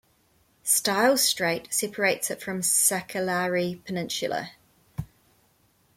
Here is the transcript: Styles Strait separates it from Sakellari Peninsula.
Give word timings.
Styles 0.63 1.21
Strait 1.21 1.67
separates 1.71 2.31
it 2.31 2.41
from 2.41 2.61
Sakellari 2.63 3.83
Peninsula. 3.85 4.49